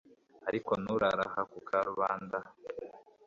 [0.47, 2.37] ariko nturare aha ku karubanda